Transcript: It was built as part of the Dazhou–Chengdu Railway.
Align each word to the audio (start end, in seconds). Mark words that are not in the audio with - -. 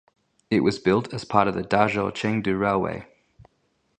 It 0.49 0.61
was 0.61 0.79
built 0.79 1.13
as 1.13 1.25
part 1.25 1.47
of 1.47 1.53
the 1.53 1.61
Dazhou–Chengdu 1.61 2.59
Railway. 2.59 3.05